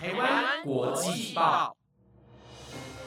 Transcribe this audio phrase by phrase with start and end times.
[0.00, 1.76] 台湾国际报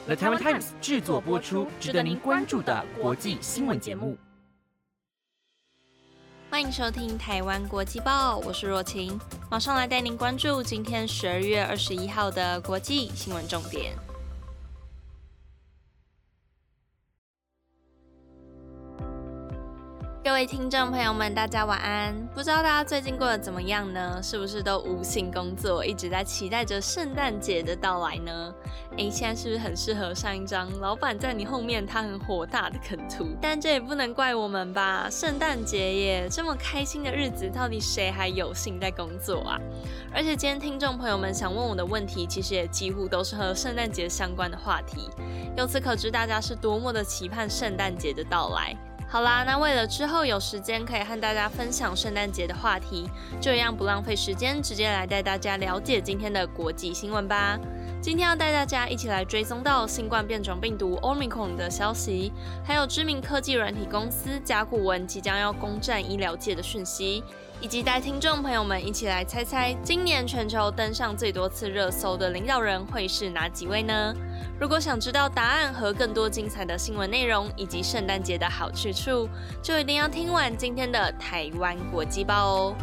[0.04, 4.14] ，The Taiwan Times 制作播出，值得您关注的国际新闻节目。
[6.50, 9.18] 欢迎收听台湾国际报，我是若晴，
[9.50, 13.96] 马上来带您关注今天十二月二十一号的国际新闻重点。
[20.24, 22.14] 各位听众朋友们，大家晚安。
[22.32, 24.22] 不知道大家最近过得怎么样呢？
[24.22, 28.54] 是不是都无心工作，一直在期待着圣诞节的到来呢？
[28.96, 33.26] 诶，现在是不是很适合上一张老板在你后面，他很火大的啃图？
[33.40, 35.08] 但这也不能怪我们吧？
[35.10, 39.58] 圣诞节耶，这么开心的日子，到底谁还有心在工作啊？
[40.14, 45.10] 而且今天听众朋友们想问我的问题，其实也几乎都是和圣诞节相关的话题。
[45.56, 48.72] 由此可知，大家是多么的期盼圣诞节的到来。
[49.12, 57.58] 好啦，那为了之后有时间可以和大家分享圣诞节的话题，就一样不浪费时间，直接来带大家了解今天的国际新闻吧。
[58.02, 62.32] 今天要带大家一起来追踪到新冠变种病毒 Omicron 的消息，
[62.64, 67.22] 还有知名科技软体公司甲骨文即将要攻占医疗界的讯息。
[67.60, 74.12] 以及带听众朋友们一起来猜猜，今年全球登上最多次热搜的领导人会是哪几位呢？
[74.58, 79.28] 如果想知道答案和更多精彩的新闻内容，以及圣诞节的好去处，
[79.62, 82.74] 就一定要听完今天的台湾国际报哦。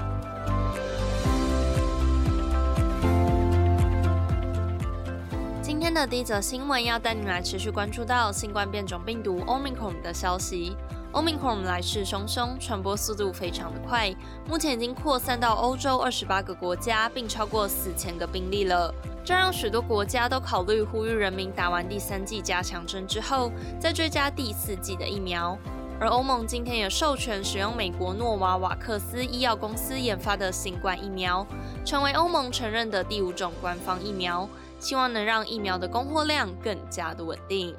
[5.69, 10.75] 今天的第一则新闻要带你来持续关注到新冠变种病毒 Omicron 的消息。
[11.13, 14.11] Omicron 来势汹汹，传播速度非常的快，
[14.47, 18.91] 目前已经扩散到欧洲二十八个国家，并超过四千个病例了。
[19.23, 25.55] 这让许多国家都考虑呼吁人民打完第三剂加强针之后，再追加第四剂的疫苗。
[25.99, 31.45] 而欧盟今天也授权使用美国诺瓦瓦克斯医药公司研发的新冠疫苗，
[31.85, 34.49] 成为欧盟承认的第五种官方疫苗，
[34.79, 37.75] 希望能让疫苗的供货量更加的稳定。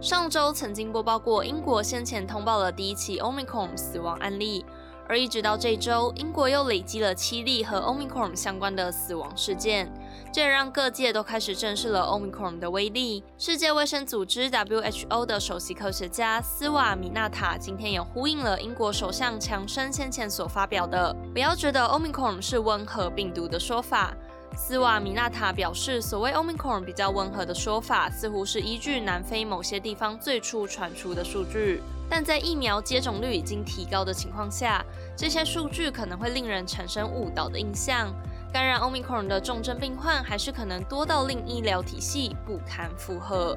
[0.00, 4.64] 上周曾经播报过，英国先前通报了第一起 Omicron 死亡案例，
[5.06, 9.92] 而一直到这周，英国又累积了七例和 Omicron 相关的死亡事件，
[10.32, 13.22] 这也让各界都开始正视了 Omicron 的威力。
[13.36, 24.16] 世界卫生组织 WHO 的首席科学家斯瓦米纳塔今天也呼应了英国首相强生先前所发表的“不要觉得 Omicron 是温和病毒”的说法。
[24.56, 34.84] 斯瓦米纳塔表示，所谓 Omicron 比较温和的说法，似乎是依据南非某些地方最初传出的数据，但在疫苗接种率已经提高的情况下，
[35.16, 38.14] 这些数据可能会令人产生误导的印象。
[38.52, 43.56] 感染 Omicron 的重症病患还是可能多到令医疗体系不堪负荷。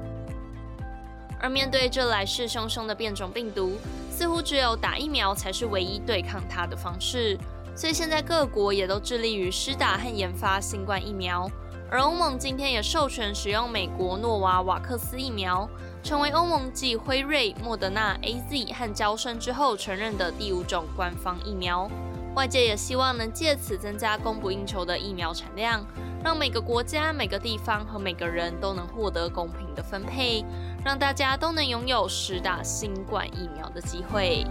[1.40, 3.76] 而面对这来势汹汹的变种病毒，
[4.10, 7.38] 似乎只有打疫苗才是唯一对抗它的方式。
[7.76, 11.50] 所以现在各国也都致力于施打和研发新冠疫苗，
[11.90, 15.68] 而欧盟今天也授权使用美国诺瓦瓦克斯疫苗，
[16.02, 21.90] 成为欧盟继辉瑞、莫德纳、A Z 和交生之后承认的第五种官方疫苗。
[22.36, 25.84] 外界也希望能借此增加供不应求的疫苗产量，
[26.22, 30.44] 让每个国家、每个地方和每个人都能获得公平的分配，
[30.84, 34.44] 让大家都能拥有施打新冠疫苗的机会。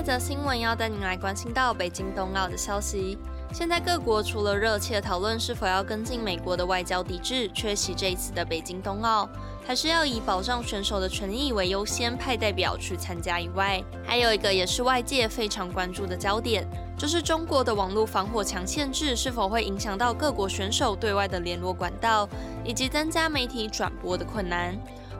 [0.00, 3.18] 下则新闻要带您来关心到北京冬奥的消息。
[3.52, 9.28] 现在各国除了热切讨论是否要跟进美国的外交抵制，缺席这一次的北京冬奥，
[9.66, 22.26] 还是要以保障选手的权益为优先，派代表去参加以外，还有一个也是外界非常关注的焦点，就是中国的网络防火墙限制是否会影响到各国选手对外的联络管道，
[22.64, 24.74] 以及增加媒体转播的困难。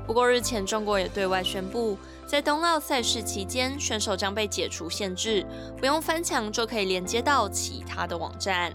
[0.06, 1.96] 不过日前，中国也对外宣布，
[2.30, 5.44] 在冬奥赛事期间，选手将被解除限制，
[5.76, 8.72] 不用翻墙就可以连接到其他的网站。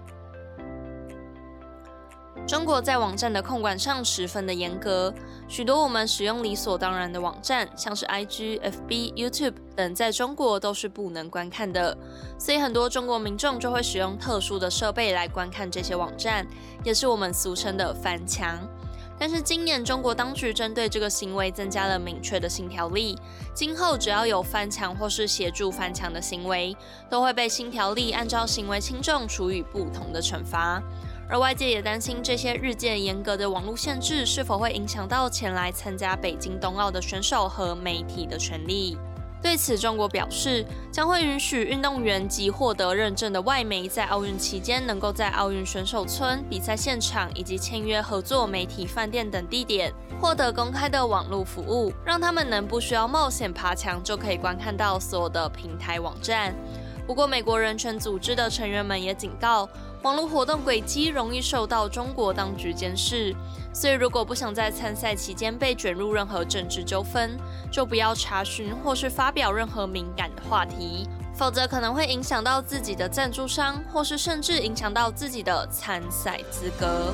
[2.46, 5.14] 中国在网站的控管上十分的严格，
[5.48, 11.98] 许多我们使用理所当然的网站，像是 IG、FB、YouTube 等，在中国都是不能观看的。
[12.38, 16.46] 所以很多中国民众就会使用特殊的设备来观看这些网站，
[16.84, 18.60] 也是我们俗称的翻墙。
[19.18, 23.18] 但是今年中国当局针对这个行为增加了明确的新条例，
[23.54, 26.76] 今后只要有翻墙或是协助翻墙的行为，
[27.10, 30.82] 都会被新条例按照行为轻重处以不同的惩罚。
[31.28, 38.96] 而外界也担心这些日渐严格的网络限制是否会影响到前来参加北京冬奥的选手和媒体的权利。
[39.46, 56.52] 对此，中国表示将会允许运动员及获得认证的外媒在奥运期间能够在奥运选手村、比赛现场以及签约合作媒体饭店等地点获得公开的网络服务，让他们能不需要冒险爬墙就可以观看到所有的平台网站。
[57.06, 59.70] 不过，美国人权组织的成员们也警告，
[60.06, 63.36] 网络活动轨迹容易受到中国当局监视，
[63.74, 67.36] 所以如果不想在参赛期间被卷入任何政治纠纷，
[67.72, 77.12] 就不要查询或是发表任何敏感的话题，否则可能会影响到自己的赞助商，或是甚至影响到自己的参赛资格。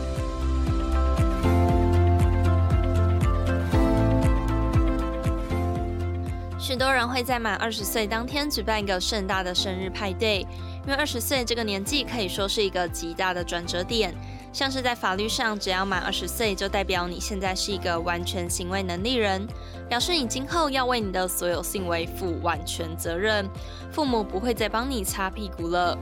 [6.60, 10.46] 许多人会在满二十岁当天举办一个盛大的生日派对，
[10.84, 14.16] 因为二十岁这个年纪可以说是一个极大的转折点。
[14.54, 19.48] 像是在法律上，只要满二十岁，就代表你现在是一个完全行为能力人，
[19.88, 23.50] 表示你今后要为你的所有行为负完全责任，
[23.94, 25.98] 父母不会再帮你擦屁股了。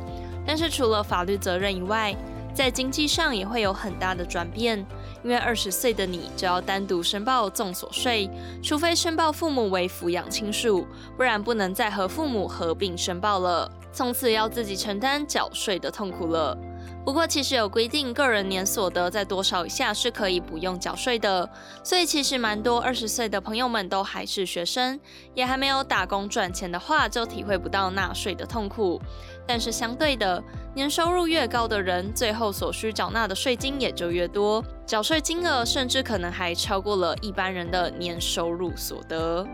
[0.47, 2.15] 但是除了法律责任以外，
[2.51, 4.83] 在经济上也会有很大的转变。
[5.21, 8.27] 因为二十岁的你就要单独申报综所税，
[8.63, 13.71] 除非申报父母为抚养亲属，不然不能再和父母合并申报了。
[14.00, 16.57] 从此要自己承担缴税的痛苦了。
[17.04, 21.50] 不过其实有规定，个人年所得在多少以下是可以不用缴税的，
[21.84, 24.98] 所以其实蛮多二十岁的朋友们都还是学生，
[25.34, 29.01] 也还没有打工赚钱的话，就体会不到纳税的痛苦。
[29.46, 30.42] 但是相对的，
[30.74, 39.46] 年收入越高的人，最后所需缴纳的税金也就越多，缴税金额甚至可能还超过了一般人的年收入所得。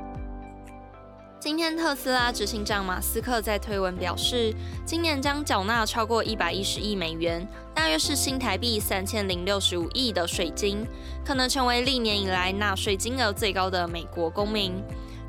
[1.45, 4.51] 今天特斯拉执行长马斯克在推文表示，
[4.83, 10.83] 今年将缴纳超过一百一十亿美元，大约是新台币三千零六十五亿的税金，
[11.23, 14.73] 可能成为历年以来纳税金额最高的美国公民。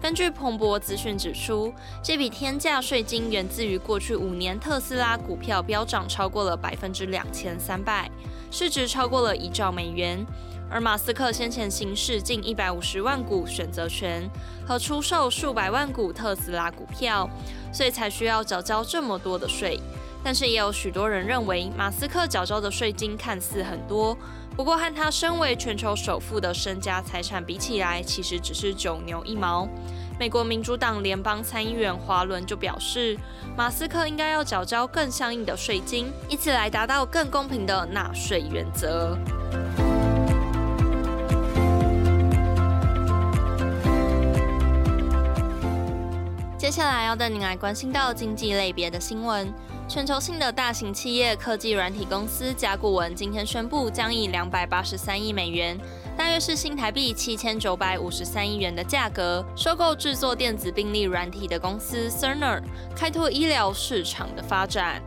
[0.00, 1.70] 根据彭博资讯指出，
[2.02, 8.10] 这笔天价税金源自于过去五年特斯拉股票飙涨超过了百分之两千三百，
[8.50, 10.24] 市值超过了一兆美元。
[10.70, 14.28] 而马斯克先前行使近一百五十万股选择权
[14.66, 17.28] 和出售数百万股特斯拉股票，
[17.72, 19.80] 所以才需要缴交这么多的税。
[20.24, 24.16] 但是也有许多人认为，马斯克缴交的税金看似很多。
[24.56, 29.68] 不过，和他身为全球首富的身家财产比起来，其实只是九牛一毛。
[30.18, 33.16] 美国民主党联邦参议员华伦就表示，
[33.56, 39.16] 马斯克应该要缴交更相应的税金，以此来达到更公平的纳税原则。
[46.66, 49.54] 接下来要带您来关心到经济类别的新闻。
[49.86, 55.78] 全球性的大型企业科技软体公司甲骨文今天宣布，将以两百八十三亿美元，
[56.16, 62.60] 大约是新台币七千九百五十三亿元的价格，收购制作电子病历软体的公司 Cerner，
[62.96, 65.00] 开拓医疗市场的发展。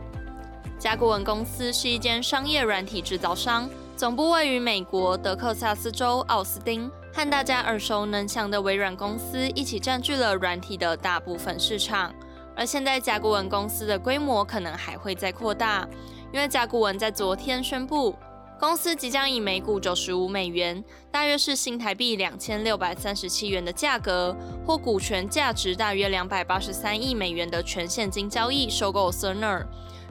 [0.78, 12.14] 甲骨文公司是一间商业软体制造商，总部位于美国德克萨斯州奥斯汀，和大家耳熟能详的微软公司一起占据了软体的大部分市场。
[12.56, 15.88] 而现在，甲骨文公司的规模可能还会再扩大，
[16.32, 18.14] 因为甲骨文在昨天宣布，
[18.58, 24.36] 公司即将以每股九十五美元，大约是新台币两千六百三十七元的价格，
[24.66, 29.64] 或股权价值大约两百八十三亿美元的全现金交易收购 Cerner，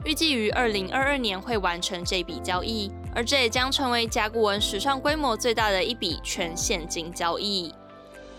[0.04, 7.72] 预计于二零二二年会完成这笔交易，而这也将成为甲骨文史上规模最大的一笔全现金交易。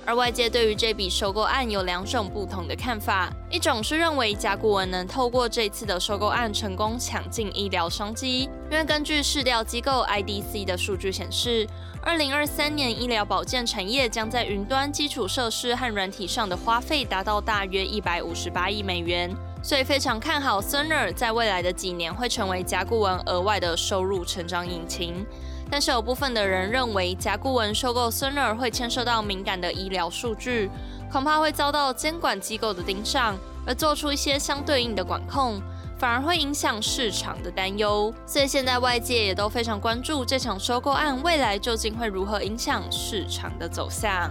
[0.04, 11.68] 而外界对于这笔收购案有两种不同的看法，一种是认为甲骨文能透过这次的收购案成功抢进医疗商机，因为根据市调机构 IDC 的数据显示，
[12.02, 19.32] 二零二三年医疗保健产业将在云端基础设施和软体上的花费达到大约一百五十八亿美元，
[19.64, 25.26] 所以非常看好 Cerner 在未来的几年会成为甲骨文额外的收入成长引擎。
[25.70, 30.70] 但是有部分的人认为，甲骨文收购 Cerner 会牵涉到敏感的医疗数据，
[31.10, 35.62] 恐怕会遭到监管机构的盯上，而做出一些相对应的管控，
[35.98, 38.14] 反而会影响市场的担忧。
[38.26, 44.30] 所以现在外界也都非常关注这场收购案未来究竟会如何影响市场的走向。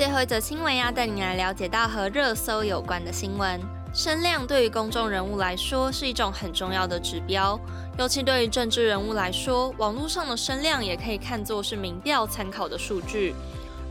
[0.00, 3.60] 最后一则新闻要带你来了解到和热搜有关的新闻。
[3.92, 7.60] 声量对于公众人物来说是一种很重要的指标，
[7.98, 13.34] 尤其对于政治人物来说，网络上的声量也可以看作是民调参考的数据。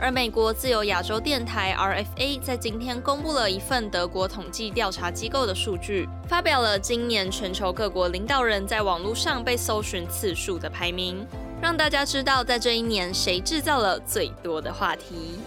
[0.00, 11.24] 而美国自由亚洲电台 RFA 在今天公布了一份德国统计调查机构的数据，发表了今年全球各国领导人在网络上被搜寻次数的排名。
[11.62, 15.38] 让大家知道在这一年谁制造了最多的话题。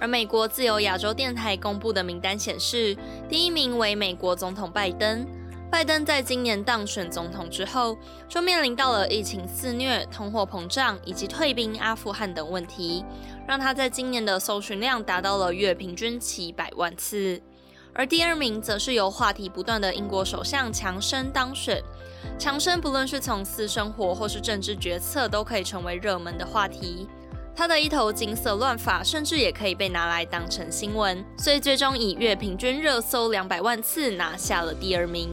[0.00, 2.96] 而美国自由亚洲电台公布的名单显示，
[3.28, 5.26] 第一名为美国总统拜登。
[5.70, 7.96] 拜登在今年当选总统之后，
[8.28, 13.04] 就面临到了疫情肆虐、通货膨胀以及退兵阿富汗等问题，
[13.46, 17.40] 让他在今年的搜寻量达到了月平均七百万次。
[17.92, 21.80] 而第二名则是由话题不断的英国首相强生当选。
[22.38, 27.06] 强生不论是从私生活或是政治决策，都可以成为热门的话题。
[27.60, 35.28] 他的一头金色乱发，甚至也可以被拿来当成新闻，所以最终以月平均热搜两百万次拿下了第二名。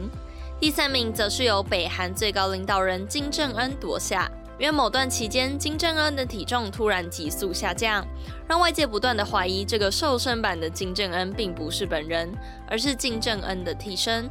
[0.60, 4.30] 第三名则是由北韩最高领导人金正恩夺下。
[4.58, 8.06] 因为某段期间，金正恩的体重突然急速下降，
[8.46, 12.30] 让外界不断的怀疑这个瘦身版的金正恩并不是本人，
[12.68, 14.28] 而是金正恩的替身。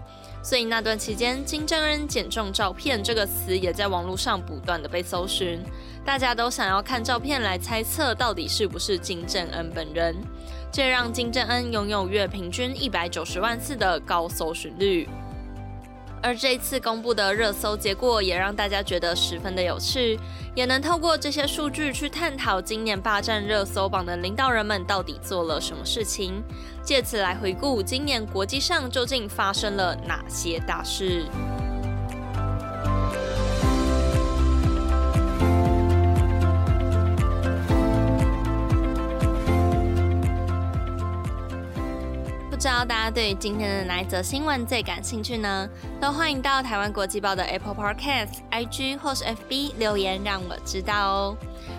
[0.48, 5.60] 所以那段期间，金正恩减重照片这个词也在网络上不断的被搜寻，
[6.06, 10.16] 大家都想要看照片来猜测到底是不是金正恩本人，
[10.72, 15.10] 这让金正恩拥有月平均一百九十万次的高搜寻率。
[16.22, 20.20] 而这一次公布的热搜结果也让大家觉得十分的有趣，
[20.56, 26.44] 也能透过这些数据去探讨今年霸占热搜榜的领导人们到底做了什么事情，
[26.84, 31.26] 借此来回顾今年国际上究竟发生了哪些大事。
[42.78, 45.68] 道大家对今天的哪一则新闻最感兴趣呢？
[46.00, 51.38] 都欢迎到台湾国际报的 Apple Podcast、IG 或是 FB 留言，让我知道哦。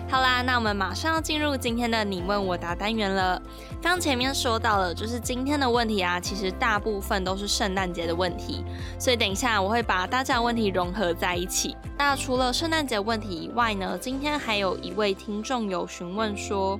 [0.09, 3.41] 好啦，那我们马上要进入今天的你问我答单元了。
[3.81, 8.65] 刚前面说到了，就是今天的问题啊，其实大部分都是圣诞节的问题，
[8.99, 11.77] 所以等一下我会把大家的问题融合在一起。
[11.97, 16.77] 那除了圣诞节问题以外呢，今天还有一位听众有询问说。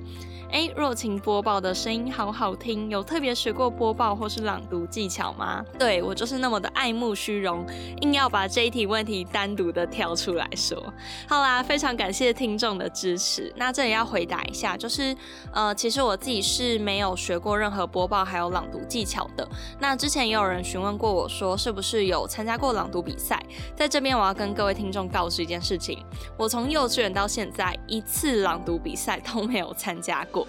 [0.52, 5.64] 哎，若晴播报的声音好好听，有特别学过播报或是朗读技巧吗？
[5.78, 7.64] 对我就是那么的爱慕虚荣，
[8.00, 10.92] 硬要把这一题问题单独的挑出来说。
[11.28, 13.52] 好啦，非常感谢听众的支持。
[13.54, 15.16] 那这里要回答一下，就是
[15.52, 19.48] 呃，其实我自己是没有学过任何播报还有朗读技巧的。
[19.78, 23.40] 那之前也有人询问过我说，是不是有参加过朗读比赛？
[23.76, 26.04] 在这边我要跟各位听众告知一件事情，
[26.36, 30.39] 我从幼稚园到现在一次朗读比赛都没有参加过。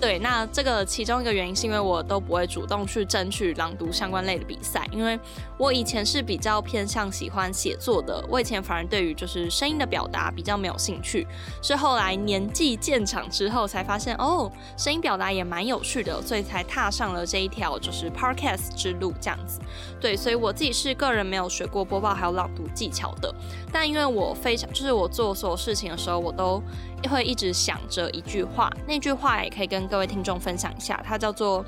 [0.00, 5.18] 对，那这个其中一个原因是因为我都不会主动去争取朗读相关类的比赛，因为
[5.56, 11.26] 我以前是比较偏向喜欢写作的，我以前反而对于就是声音的表达比较没有兴趣，
[11.62, 19.60] 是后来年纪渐长之后才发现，哦，声音表达也蛮有趣的，所以才踏上了这一条就是 podcast 之路这样子。
[20.00, 23.34] 对，所以我自己是个人没有学过播报还有朗读技巧的，
[23.72, 26.62] 但因为我非常就是我做所有事情的时候，我都。
[27.08, 31.64] 会一直想着一句话，那句话也可以跟各位听众分享一下，它叫做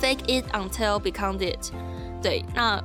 [0.00, 1.72] “Fake it until become it”。
[2.22, 2.78] 对，那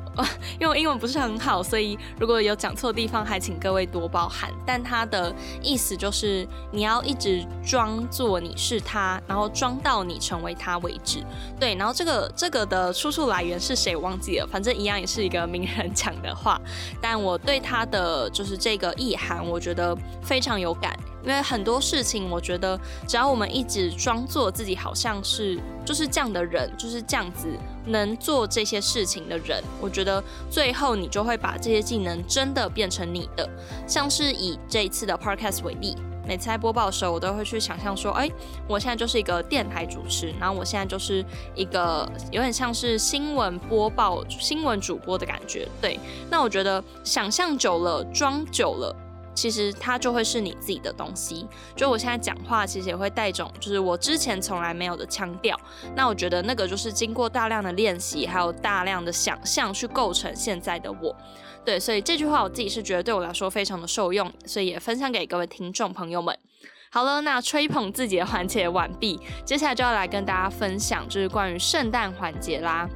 [0.62, 4.50] 因为英文不是很好，所以如果有讲错地方，还请各位多包涵。
[4.66, 11.22] 但它的意思就是你要一直装作你是他，然后装到你成为他为止。
[11.60, 16.58] 对，然后这个这个的出处来源是谁忘记了，反正一样也是一个名人讲的话。
[17.02, 27.48] 但我对他的就是这个意涵，我觉得非常有感，因为很多事情，我觉得只要我们一直装作自己好像是就是这样的人，就是这样子。
[27.88, 33.48] 能做这些事情的人，我觉得最后你就会把这些技能真的变成你的。
[33.86, 35.96] 像是以这一次的 podcast 为例，
[36.28, 38.28] 每次在播报的时候，我都会去想象说，哎，
[38.68, 45.68] 我现在就是一个电台主持，然后我现在就是一个有点像是新闻播报、新闻主播的感觉。
[45.80, 48.96] 对，那我觉得想象久了，装久了。
[49.36, 51.46] 其实它就会是你自己的东西。
[51.76, 55.56] 就我现在讲话，其实也会带一种，就是我之前从来没有的腔调。
[55.96, 61.16] 那我觉得那个就是经过大量的练习，还有大量的想象去构成现在的我。
[61.64, 66.38] 对，所以这句话我自己是觉得对我来说非常的受用，所以也分享给各位听众朋友们。
[66.92, 72.88] 好了，那吹捧自己的环节完毕，接下来就要来跟大家分享，就是关于圣诞环节啦。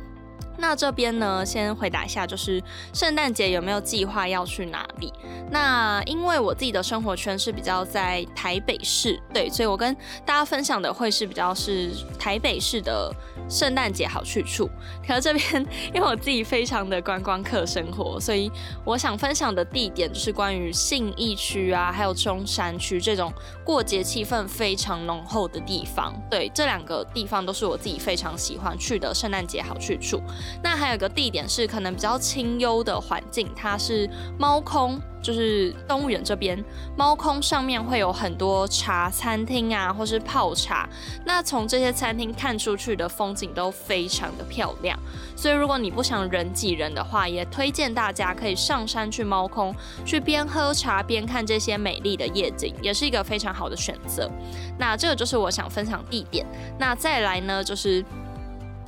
[0.60, 2.62] 那这边呢，先回答一下，就是
[2.94, 5.12] 圣诞节有没有计划要去哪里？
[5.50, 11.89] 那因为我自己的生活圈是比较在台北市，对，所以我跟大家分享的会是比较是
[12.20, 13.12] 台北市的
[13.50, 14.70] 圣诞节好去处。
[15.08, 18.51] 可是这边因为我自己非常的观光客生活，所以
[18.86, 26.13] 我想分享的地点就是关于信义区啊，还有中山区这种过节气氛非常浓厚的地方。
[26.30, 30.22] 对，这两个地方都是我自己非常喜欢去的圣诞节好去处。
[30.63, 35.00] 那还有一个地点是可能比较清幽的环境，它是猫空。
[35.22, 36.63] 就是动物园这边，
[36.96, 40.88] 猫空上面会有很多茶餐厅啊，或是泡茶。
[41.25, 44.98] 那从这些餐厅看出去的风景都非常的漂亮。
[45.36, 49.75] 所以如果你不想人挤人的话，也推荐大家可以上山去猫空，
[50.06, 54.32] 去边喝茶边看这些美丽的夜景，也是一个非常好的选择。
[54.77, 56.46] 那这个就是我想分享地点。
[56.79, 58.01] 那再来呢，就是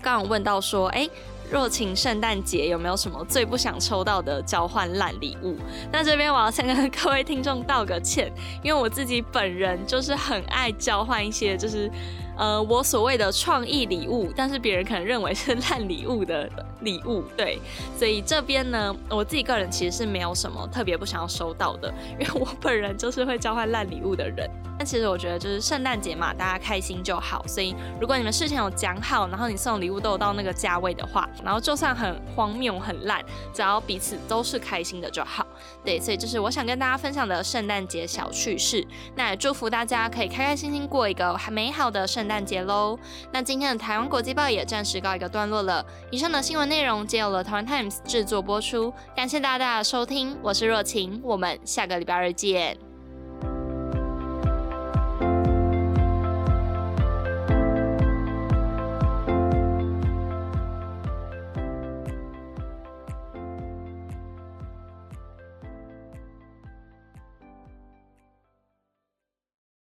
[0.01, 1.10] 刚刚问到说，哎。
[1.51, 5.58] 若晴圣诞节有没有什么最不想抽到的交换烂礼物？
[5.91, 8.31] 那这边我要先跟各位听众道个歉，
[8.63, 11.91] 因为我自己本人就是很爱交换一些就是。
[12.38, 17.60] 呃，我所谓的创意礼物，但是别人可能认为是烂礼物的礼物，对，
[17.96, 24.50] 所以这边呢，我自己个人其实是没有什么特别不想要收到的，因为我本人就是会交换烂礼物的人。
[24.82, 27.46] 但其实我觉得就是圣诞节嘛，大家开心就好。
[27.46, 33.24] 所以如果你们事前有讲好，然后你送礼物都有到那个价位的话，然后就算很荒谬很烂，
[33.54, 35.46] 只要彼此都是开心的就好。
[35.86, 38.84] 对，所以这是我想跟大家分享的圣诞节小趣事。
[39.16, 42.98] 那也祝福大家可以开开心心过一个很美好的圣诞节喽。
[43.32, 45.86] 那今天的台湾国际报也暂时告一个段落了。
[46.10, 52.90] 以上的新闻内容皆由了台湾 Times 制作播出，感谢大家的收听，我是若晴，我们下个礼拜二见。